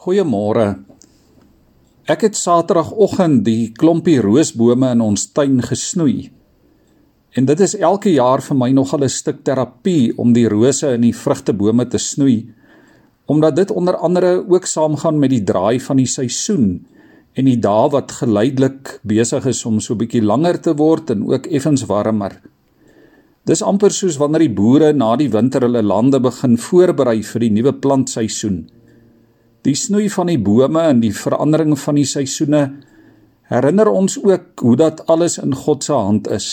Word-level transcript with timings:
Goeiemôre. 0.00 0.78
Ek 2.08 2.22
het 2.24 2.38
Saterdagoggend 2.40 3.42
die 3.44 3.66
klompie 3.76 4.14
roosbome 4.24 4.94
in 4.94 5.02
ons 5.04 5.26
tuin 5.36 5.58
gesnoei. 5.60 6.30
En 7.36 7.44
dit 7.50 7.60
is 7.60 7.74
elke 7.76 8.14
jaar 8.14 8.40
vir 8.46 8.56
my 8.56 8.70
nogal 8.72 9.04
'n 9.04 9.12
stuk 9.12 9.44
terapie 9.44 10.16
om 10.16 10.32
die 10.32 10.46
rose 10.48 10.94
in 10.94 11.04
die 11.04 11.12
vrugtebome 11.12 11.84
te 11.84 11.98
snoei, 11.98 12.48
omdat 13.26 13.56
dit 13.56 13.70
onder 13.70 13.96
andere 13.96 14.48
ook 14.48 14.64
saamgaan 14.64 15.18
met 15.18 15.30
die 15.30 15.44
draai 15.44 15.78
van 15.80 15.96
die 15.96 16.08
seisoen 16.08 16.86
en 17.34 17.44
die 17.44 17.60
dae 17.60 17.90
wat 17.90 18.12
geleidelik 18.12 19.00
besig 19.04 19.46
is 19.46 19.66
om 19.66 19.80
so 19.80 19.94
bietjie 19.94 20.24
langer 20.24 20.60
te 20.60 20.74
word 20.74 21.10
en 21.10 21.28
ook 21.28 21.46
effens 21.46 21.84
warmer. 21.84 22.40
Dis 23.44 23.62
amper 23.62 23.90
soos 23.90 24.16
wanneer 24.16 24.48
die 24.48 24.54
boere 24.54 24.92
na 24.92 25.16
die 25.16 25.28
winter 25.28 25.60
hulle 25.60 25.82
lande 25.82 26.20
begin 26.20 26.56
voorberei 26.56 27.22
vir 27.22 27.40
die 27.40 27.50
nuwe 27.50 27.72
plantseisoen. 27.72 28.79
Die 29.66 29.76
snoei 29.76 30.08
van 30.08 30.30
die 30.30 30.40
bome 30.40 30.86
en 30.88 31.02
die 31.02 31.12
verandering 31.12 31.74
van 31.78 31.98
die 32.00 32.08
seisoene 32.08 32.62
herinner 33.50 33.90
ons 33.90 34.16
ook 34.22 34.62
hoe 34.64 34.76
dat 34.80 35.02
alles 35.10 35.38
in 35.42 35.54
God 35.54 35.84
se 35.84 35.92
hand 35.92 36.30
is 36.30 36.50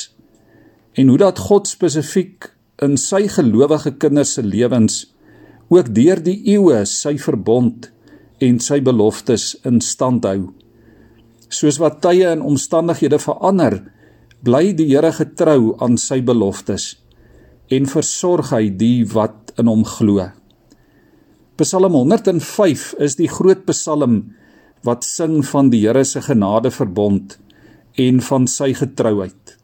en 0.98 1.12
hoe 1.14 1.20
dat 1.22 1.40
God 1.40 1.70
spesifiek 1.70 2.50
in 2.84 2.98
sy 2.98 3.28
gelowige 3.32 3.94
kinders 4.02 4.34
se 4.38 4.44
lewens 4.44 5.06
ook 5.70 5.92
deur 5.94 6.20
die 6.24 6.40
eeue 6.56 6.84
sy 6.90 7.16
verbond 7.22 7.92
en 8.44 8.60
sy 8.62 8.80
beloftes 8.86 9.56
in 9.68 9.80
stand 9.82 10.26
hou. 10.28 10.50
Soos 11.50 11.80
wat 11.82 12.02
tye 12.04 12.28
en 12.30 12.44
omstandighede 12.46 13.20
verander, 13.24 13.80
bly 14.44 14.74
die 14.78 14.90
Here 14.92 15.12
getrou 15.16 15.76
aan 15.82 15.98
sy 16.02 16.20
beloftes 16.26 16.96
en 17.74 17.90
versorg 17.90 18.52
hy 18.54 18.68
die 18.70 19.06
wat 19.12 19.54
in 19.60 19.70
hom 19.72 19.84
glo. 19.88 20.28
Psalm 21.58 21.96
105 21.98 22.92
is 23.02 23.16
die 23.18 23.28
groot 23.34 23.64
psalm 23.66 24.20
wat 24.86 25.06
sing 25.08 25.40
van 25.42 25.72
die 25.74 25.80
Here 25.88 26.04
se 26.06 26.22
genade 26.22 26.70
verbond 26.70 27.40
en 27.98 28.20
van 28.22 28.46
sy 28.46 28.76
getrouheid. 28.78 29.56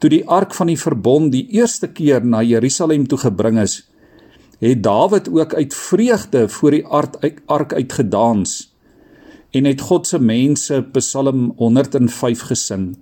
Toe 0.00 0.08
die 0.08 0.22
ark 0.24 0.56
van 0.56 0.70
die 0.72 0.78
verbond 0.80 1.34
die 1.34 1.44
eerste 1.58 1.90
keer 1.92 2.24
na 2.24 2.40
Jerusalem 2.40 3.04
toe 3.10 3.20
gebring 3.26 3.60
is, 3.60 3.82
het 4.64 4.80
Dawid 4.80 5.28
ook 5.28 5.52
uit 5.52 5.76
vreugde 5.76 6.46
voor 6.48 6.78
die 6.78 6.84
ark 6.88 7.76
uitgedans 7.76 8.72
en 9.52 9.68
het 9.68 9.84
God 9.84 10.08
se 10.08 10.16
mense 10.16 10.80
Psalm 10.96 11.50
105 11.60 12.48
gesing. 12.54 12.94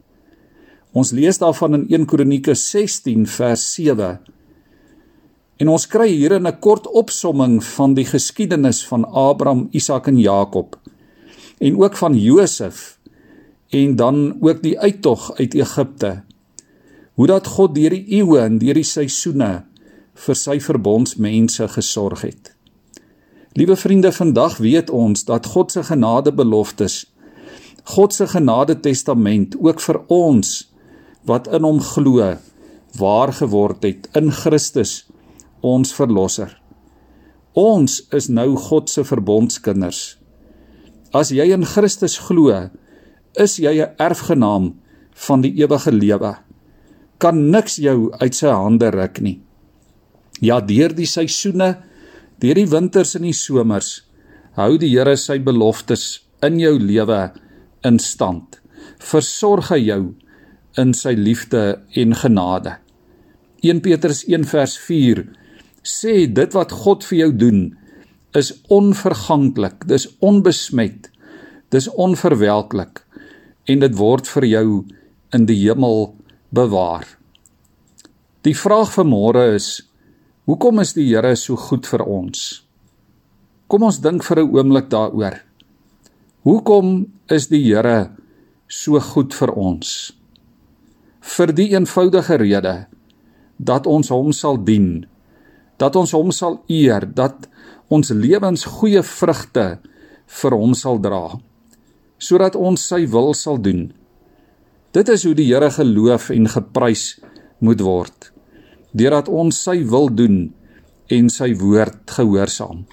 Ons 0.90 1.14
lees 1.14 1.38
daarvan 1.38 1.78
in 1.78 1.86
1 2.02 2.10
Kronieke 2.10 2.58
16 2.58 3.28
vers 3.38 3.70
7. 3.76 4.18
En 5.60 5.68
ons 5.68 5.86
kry 5.86 6.08
hier 6.08 6.32
'n 6.40 6.58
kort 6.60 6.86
opsomming 6.86 7.64
van 7.64 7.94
die 7.94 8.04
geskiedenis 8.04 8.86
van 8.86 9.04
Abraham, 9.04 9.68
Isak 9.70 10.06
en 10.06 10.18
Jakob 10.18 10.78
en 11.58 11.76
ook 11.76 11.96
van 11.96 12.14
Josef 12.18 12.98
en 13.68 13.96
dan 13.96 14.36
ook 14.40 14.62
die 14.62 14.78
uittog 14.80 15.34
uit 15.36 15.54
Egipte. 15.54 16.22
Hoe 17.14 17.26
dat 17.26 17.46
God 17.46 17.74
deur 17.74 17.90
die 17.90 18.06
eeue 18.08 18.38
en 18.40 18.58
deur 18.58 18.74
die 18.74 18.86
seisoene 18.86 19.64
vir 20.14 20.34
sy 20.34 20.60
verbondsmense 20.60 21.68
gesorg 21.68 22.20
het. 22.20 22.54
Liewe 23.52 23.76
vriende, 23.76 24.12
vandag 24.12 24.56
weet 24.56 24.90
ons 24.90 25.24
dat 25.24 25.46
God 25.46 25.72
se 25.72 25.82
genadebeloftes, 25.82 27.06
God 27.84 28.14
se 28.14 28.26
genade 28.26 28.80
testament 28.80 29.56
ook 29.60 29.80
vir 29.80 30.00
ons 30.08 30.70
wat 31.26 31.48
in 31.52 31.62
hom 31.62 31.80
glo, 31.80 32.36
waar 32.96 33.32
geword 33.32 33.82
het 33.84 34.08
in 34.16 34.32
Christus 34.32 35.09
ons 35.62 35.92
verlosser. 35.94 36.52
Ons 37.58 38.00
is 38.14 38.28
nou 38.30 38.54
God 38.56 38.90
se 38.90 39.04
verbondskinders. 39.04 40.16
As 41.12 41.32
jy 41.34 41.48
in 41.50 41.66
Christus 41.66 42.18
glo, 42.28 42.70
is 43.34 43.58
jy 43.58 43.82
'n 43.82 43.94
erfgenaam 43.98 44.74
van 45.26 45.40
die 45.42 45.52
ewige 45.62 45.92
lewe. 45.92 46.36
Kan 47.18 47.50
niks 47.50 47.76
jou 47.76 48.10
uit 48.20 48.34
sy 48.34 48.46
hande 48.46 48.90
ruk 48.90 49.20
nie. 49.20 49.40
Ja, 50.40 50.60
deur 50.60 50.94
die 50.94 51.06
seisoene, 51.06 51.82
deur 52.40 52.54
die 52.54 52.66
winters 52.66 53.14
en 53.16 53.22
die 53.22 53.32
somers, 53.32 54.02
hou 54.56 54.78
die 54.78 54.88
Here 54.88 55.16
sy 55.16 55.38
beloftes 55.38 56.20
in 56.42 56.58
jou 56.58 56.78
lewe 56.78 57.32
in 57.84 57.98
stand. 57.98 58.60
Versorg 58.98 59.68
hy 59.70 59.80
jou 59.84 60.14
in 60.78 60.94
sy 60.94 61.12
liefde 61.12 61.82
en 61.94 62.14
genade. 62.14 62.76
1 63.62 63.82
Petrus 63.84 64.24
1 64.28 64.44
vers 64.44 64.78
sê 65.82 66.26
dit 66.26 66.54
wat 66.54 66.72
God 66.72 67.04
vir 67.04 67.18
jou 67.18 67.30
doen 67.32 67.60
is 68.36 68.52
onverganklik, 68.70 69.86
dis 69.88 70.06
onbesmet, 70.20 71.08
dis 71.70 71.88
onverwelklik 71.88 73.02
en 73.70 73.82
dit 73.82 73.96
word 73.96 74.28
vir 74.28 74.46
jou 74.46 74.66
in 75.34 75.46
die 75.46 75.58
hemel 75.62 76.12
bewaar. 76.54 77.06
Die 78.46 78.56
vraag 78.56 78.90
vir 78.94 79.06
môre 79.06 79.44
is: 79.54 79.82
Hoekom 80.48 80.80
is 80.82 80.94
die 80.96 81.06
Here 81.10 81.34
so 81.36 81.56
goed 81.56 81.86
vir 81.86 82.02
ons? 82.02 82.62
Kom 83.70 83.84
ons 83.86 84.00
dink 84.02 84.24
vir 84.24 84.40
'n 84.40 84.50
oomblik 84.50 84.88
daaroor. 84.90 85.36
Hoekom 86.42 87.06
is 87.28 87.46
die 87.46 87.62
Here 87.62 88.10
so 88.68 88.98
goed 88.98 89.34
vir 89.34 89.52
ons? 89.52 90.12
Vir 91.20 91.52
die 91.52 91.70
eenvoudige 91.76 92.36
rede 92.36 92.86
dat 93.58 93.86
ons 93.86 94.08
hom 94.08 94.32
sal 94.32 94.56
dien 94.56 95.06
dat 95.80 95.96
ons 95.96 96.12
hom 96.12 96.32
sal 96.34 96.60
eer, 96.68 97.06
dat 97.08 97.48
ons 97.88 98.12
lewens 98.12 98.66
goeie 98.68 99.02
vrugte 99.06 99.66
vir 100.40 100.56
hom 100.56 100.76
sal 100.76 101.00
dra, 101.02 101.24
sodat 102.20 102.58
ons 102.58 102.84
sy 102.92 103.06
wil 103.10 103.32
sal 103.34 103.58
doen. 103.58 103.88
Dit 104.92 105.08
is 105.08 105.24
hoe 105.24 105.34
die 105.38 105.48
Here 105.48 105.70
geloof 105.72 106.30
en 106.34 106.50
geprys 106.50 107.04
moet 107.64 107.80
word, 107.84 108.30
deurdat 108.92 109.30
ons 109.32 109.56
sy 109.56 109.80
wil 109.88 110.10
doen 110.12 110.50
en 111.10 111.30
sy 111.32 111.52
woord 111.58 112.12
gehoorsaam. 112.18 112.84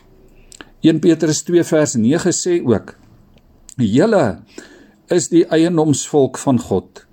1 0.85 1.01
Petrus 1.03 1.43
2 1.43 1.65
vers 1.67 1.95
9 1.99 2.33
sê 2.33 2.59
ook: 2.63 2.93
"Julle 3.77 4.39
is 5.09 5.27
die 5.29 5.43
eiendomsvolk 5.45 6.37
van 6.37 6.59
God, 6.59 7.05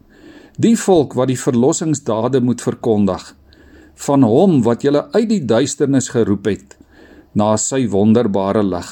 die 0.57 0.77
volk 0.77 1.15
wat 1.15 1.29
die 1.29 1.41
verlossingsdade 1.41 2.41
moet 2.41 2.61
verkondig." 2.61 3.35
Van 3.95 4.27
hom 4.27 4.63
wat 4.67 4.83
julle 4.85 5.07
uit 5.15 5.29
die 5.31 5.45
duisternis 5.45 6.11
geroep 6.15 6.49
het 6.51 6.77
na 7.35 7.55
sy 7.59 7.85
wonderbare 7.91 8.63
lig. 8.63 8.91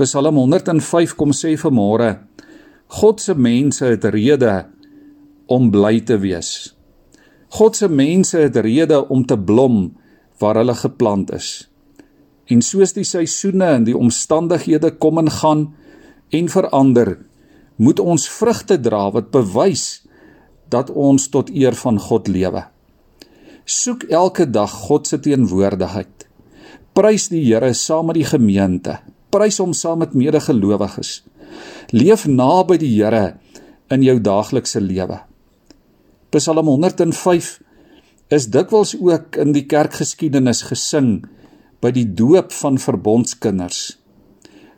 Psalm 0.00 0.38
105 0.40 1.14
kom 1.16 1.32
sê 1.36 1.54
vanmôre 1.60 2.16
God 2.94 3.20
se 3.20 3.34
mense 3.34 3.84
het 3.86 4.04
rede 4.12 4.64
om 5.50 5.70
bly 5.72 6.00
te 6.06 6.18
wees. 6.20 6.74
God 7.54 7.76
se 7.78 7.88
mense 7.88 8.38
het 8.38 8.56
rede 8.56 8.98
om 9.08 9.24
te 9.26 9.36
blom 9.38 9.94
waar 10.42 10.58
hulle 10.60 10.74
geplant 10.74 11.30
is. 11.34 11.68
En 12.50 12.60
soos 12.62 12.92
die 12.92 13.06
seisoene 13.08 13.70
en 13.78 13.86
die 13.86 13.96
omstandighede 13.96 14.92
kom 15.00 15.22
en 15.22 15.30
gaan 15.30 15.68
en 16.34 16.50
verander, 16.50 17.16
moet 17.76 18.00
ons 18.00 18.26
vrugte 18.28 18.76
dra 18.80 19.08
wat 19.14 19.32
bewys 19.34 20.04
dat 20.70 20.90
ons 20.90 21.28
tot 21.30 21.50
eer 21.54 21.76
van 21.78 21.98
God 21.98 22.28
lewe. 22.28 22.66
Soek 23.64 24.02
elke 24.12 24.44
dag 24.44 24.68
God 24.68 25.08
se 25.08 25.16
teenwoordigheid. 25.24 26.26
Prys 26.92 27.30
die 27.32 27.40
Here 27.46 27.72
saam 27.72 28.10
met 28.10 28.18
die 28.20 28.26
gemeente. 28.28 28.98
Prys 29.32 29.56
hom 29.62 29.72
saam 29.72 30.02
met 30.04 30.12
medegelowiges. 30.12 31.22
Leef 31.96 32.26
naby 32.28 32.76
die 32.82 32.92
Here 32.92 33.38
in 33.88 34.04
jou 34.04 34.18
daaglikse 34.20 34.82
lewe. 34.84 35.22
Psalm 36.34 36.68
105 36.68 37.50
is 38.34 38.50
dikwels 38.52 38.94
ook 39.00 39.38
in 39.40 39.56
die 39.56 39.64
kerkgeskiedenis 39.70 40.64
gesing 40.68 41.22
by 41.80 41.92
die 41.94 42.04
doop 42.04 42.52
van 42.52 42.76
verbondskinders. 42.80 43.94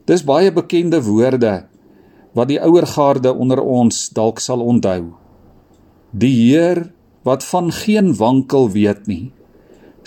Dis 0.07 0.23
baie 0.23 0.53
bekende 0.55 1.03
woorde 1.03 1.65
wat 2.37 2.53
die 2.53 2.61
ouer 2.62 2.87
garde 2.87 3.32
onder 3.35 3.62
ons 3.62 4.11
dalk 4.15 4.39
sal 4.44 4.62
onthou. 4.62 5.17
Die 6.15 6.35
Heer 6.47 6.85
wat 7.26 7.44
van 7.44 7.73
geen 7.75 8.14
wankel 8.14 8.70
weet 8.70 9.08
nie, 9.11 9.32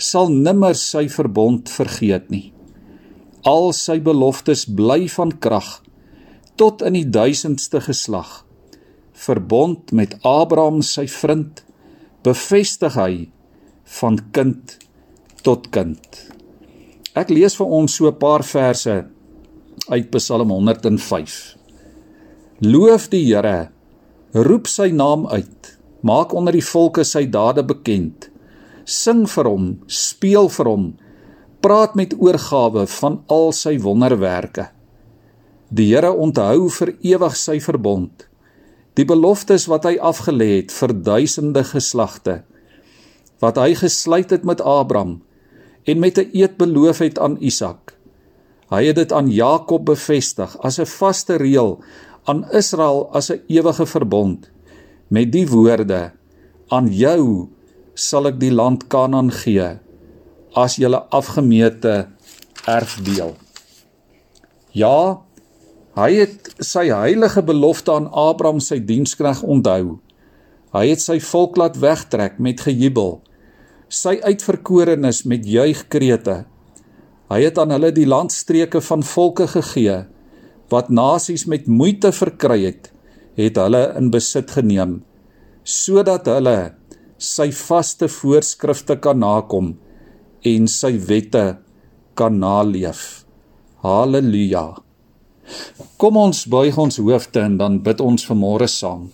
sal 0.00 0.30
nimmer 0.32 0.74
sy 0.78 1.04
verbond 1.12 1.68
vergeet 1.68 2.30
nie. 2.32 2.48
Al 3.44 3.74
sy 3.76 3.98
beloftes 4.04 4.64
bly 4.64 5.04
van 5.12 5.34
krag 5.44 5.68
tot 6.60 6.84
in 6.84 6.96
die 6.96 7.08
duisendste 7.08 7.80
geslag. 7.84 8.44
Verbond 9.12 9.92
met 9.96 10.16
Abraham 10.24 10.80
sy 10.84 11.06
vriend 11.08 11.62
bevestig 12.24 12.96
hy 13.00 13.28
van 14.00 14.18
kind 14.36 14.76
tot 15.44 15.68
kind. 15.72 16.20
Ek 17.16 17.32
lees 17.32 17.56
vir 17.56 17.68
ons 17.80 17.94
so 17.96 18.08
'n 18.08 18.16
paar 18.16 18.44
verse 18.44 18.96
uit 19.88 20.10
Psalm 20.10 20.50
105. 20.50 21.56
Loof 22.60 23.08
die 23.08 23.24
Here, 23.24 23.70
roep 24.32 24.68
sy 24.68 24.90
naam 24.92 25.26
uit 25.26 25.79
Maak 26.00 26.32
onder 26.32 26.52
die 26.52 26.64
volke 26.64 27.04
sy 27.04 27.26
dade 27.28 27.62
bekend. 27.62 28.30
Sing 28.84 29.26
vir 29.28 29.44
hom, 29.44 29.66
speel 29.86 30.48
vir 30.48 30.66
hom. 30.66 30.90
praat 31.60 31.94
met 31.94 32.14
oorgawe 32.16 32.86
van 32.88 33.18
al 33.28 33.50
sy 33.52 33.74
wonderwerke. 33.84 34.70
Die 35.68 35.90
Here 35.92 36.12
onthou 36.12 36.70
vir 36.72 36.94
ewig 37.04 37.36
sy 37.36 37.58
verbond, 37.60 38.24
die 38.96 39.04
beloftes 39.04 39.66
wat 39.68 39.84
hy 39.84 39.98
afgelê 40.00 40.48
het 40.54 40.72
vir 40.72 40.94
duisende 40.96 41.62
geslagte, 41.68 42.40
wat 43.44 43.60
hy 43.60 43.74
gesluit 43.76 44.32
het 44.32 44.46
met 44.48 44.64
Abraham 44.64 45.20
en 45.84 46.00
met 46.00 46.18
'n 46.18 46.30
eed 46.32 46.56
beloof 46.56 46.98
het 46.98 47.18
aan 47.18 47.36
Isak. 47.40 47.94
Hy 48.70 48.84
het 48.86 48.96
dit 48.96 49.12
aan 49.12 49.28
Jakob 49.28 49.84
bevestig 49.84 50.56
as 50.64 50.78
'n 50.80 50.86
vaste 50.86 51.36
reël, 51.36 51.80
aan 52.24 52.44
Israel 52.52 53.08
as 53.12 53.30
'n 53.30 53.40
ewige 53.48 53.86
verbond 53.86 54.50
met 55.10 55.32
die 55.34 55.46
woorde: 55.50 56.10
Aan 56.70 56.88
jou 56.94 57.50
sal 57.94 58.30
ek 58.30 58.38
die 58.40 58.54
land 58.54 58.86
Kanaan 58.88 59.30
gee 59.34 59.76
as 60.56 60.78
julle 60.80 61.02
afgemeete 61.14 62.08
erfdeel. 62.66 63.34
Ja, 64.74 65.22
hy 65.98 66.10
het 66.22 66.52
sy 66.62 66.88
heilige 66.90 67.42
belofte 67.46 67.94
aan 67.94 68.08
Abraham 68.10 68.60
sy 68.62 68.80
dienskneg 68.82 69.42
onthou. 69.42 69.98
Hy 70.74 70.84
het 70.92 71.02
sy 71.02 71.18
volk 71.22 71.58
laat 71.58 71.78
wegtrek 71.82 72.38
met 72.38 72.62
gejubel, 72.62 73.18
sy 73.90 74.20
uitverkorenes 74.22 75.24
met 75.26 75.46
juigkrete. 75.46 76.44
Hy 77.30 77.40
het 77.42 77.58
aan 77.58 77.74
hulle 77.74 77.90
die 77.94 78.06
landstreke 78.06 78.82
van 78.82 79.02
volke 79.06 79.48
gegee 79.50 80.04
wat 80.70 80.90
nasies 80.94 81.48
met 81.50 81.66
moeite 81.66 82.12
verkry 82.14 82.60
het, 82.68 82.92
het 83.40 83.58
hulle 83.60 83.84
in 83.98 84.10
besit 84.14 84.50
geneem 84.56 85.00
sodat 85.64 86.28
hulle 86.30 86.72
sy 87.20 87.50
vaste 87.52 88.08
voorskrifte 88.08 88.96
kan 89.04 89.20
nakom 89.20 89.74
en 90.48 90.68
sy 90.72 90.94
wette 91.08 91.44
kan 92.16 92.38
naleef. 92.40 93.24
Halleluja. 93.84 94.64
Kom 96.00 96.16
ons 96.20 96.46
buig 96.48 96.76
ons 96.78 97.00
hoofde 97.00 97.42
en 97.44 97.56
dan 97.60 97.78
bid 97.84 98.00
ons 98.00 98.24
vanmôre 98.28 98.68
saam. 98.68 99.08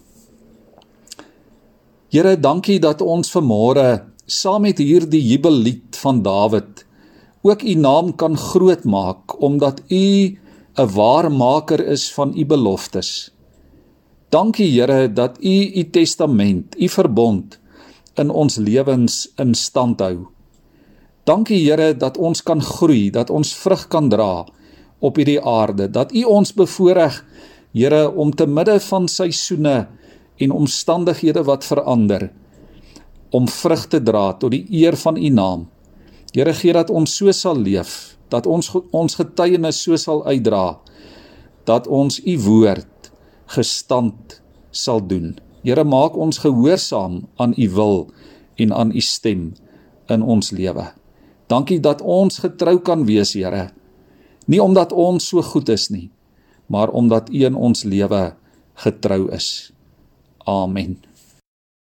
Here, 2.15 2.37
dankie 2.39 2.79
dat 2.83 3.03
ons 3.03 3.31
vanmôre 3.35 4.07
saam 4.27 4.63
met 4.67 4.79
hierdie 4.79 5.23
jubellied 5.23 5.99
van 6.03 6.23
Dawid 6.23 6.85
ook 7.47 7.63
u 7.63 7.75
naam 7.79 8.15
kan 8.19 8.37
grootmaak 8.37 9.41
omdat 9.43 9.83
u 9.91 10.39
'n 10.79 10.89
waarmaker 10.95 11.87
is 11.87 12.13
van 12.13 12.33
u 12.37 12.47
beloftes. 12.47 13.36
Dankie 14.29 14.73
Here 14.75 15.13
dat 15.13 15.39
u 15.41 15.71
u 15.75 15.91
testament, 15.91 16.75
u 16.79 16.89
verbond 16.89 17.59
in 18.15 18.31
ons 18.31 18.57
lewens 18.57 19.29
in 19.39 19.55
stand 19.55 20.01
hou. 20.01 20.27
Dankie 21.25 21.61
Here 21.63 21.93
dat 21.95 22.19
ons 22.19 22.43
kan 22.43 22.63
groei, 22.63 23.11
dat 23.11 23.31
ons 23.31 23.55
vrug 23.55 23.87
kan 23.89 24.09
dra 24.11 24.47
op 24.99 25.17
hierdie 25.17 25.41
aarde, 25.43 25.87
dat 25.91 26.15
U 26.15 26.25
ons 26.25 26.55
bevoorreg 26.55 27.21
Here 27.77 28.09
om 28.11 28.33
te 28.33 28.47
midde 28.47 28.81
van 28.81 29.09
seisoene 29.09 29.87
en 30.41 30.51
omstandighede 30.51 31.45
wat 31.45 31.65
verander 31.65 32.31
om 33.31 33.49
vrug 33.51 33.87
te 33.91 34.01
dra 34.03 34.33
tot 34.33 34.55
die 34.55 34.65
eer 34.71 34.97
van 34.97 35.17
U 35.19 35.29
naam. 35.29 35.67
Here 36.33 36.55
gee 36.55 36.73
dat 36.73 36.91
ons 36.91 37.15
so 37.19 37.33
sal 37.33 37.59
leef, 37.59 38.17
dat 38.33 38.47
ons 38.47 38.73
ons 38.91 39.19
getuienis 39.19 39.83
so 39.83 39.97
sal 40.01 40.25
uitdra 40.27 40.79
dat 41.67 41.89
ons 41.91 42.21
U 42.23 42.35
woord 42.47 42.87
gestand 43.47 44.41
sal 44.71 45.01
doen. 45.01 45.37
Here 45.67 45.85
maak 45.85 46.17
ons 46.17 46.39
gehoorsaam 46.43 47.25
aan 47.43 47.55
U 47.59 47.67
wil 47.75 47.97
en 48.57 48.73
aan 48.73 48.93
U 48.95 49.01
stem 49.01 49.55
in 50.13 50.23
ons 50.23 50.51
lewe. 50.51 50.93
Dankie 51.51 51.81
dat 51.81 52.03
ons 52.03 52.39
getrou 52.43 52.79
kan 52.83 53.07
wees, 53.07 53.35
Here. 53.35 53.71
Nie 54.47 54.63
omdat 54.63 54.93
ons 54.93 55.27
so 55.29 55.43
goed 55.43 55.69
is 55.69 55.89
nie, 55.91 56.11
maar 56.67 56.91
omdat 56.91 57.31
U 57.31 57.45
in 57.47 57.55
ons 57.55 57.83
lewe 57.85 58.35
getrou 58.75 59.27
is. 59.35 59.73
Amen. 60.47 60.99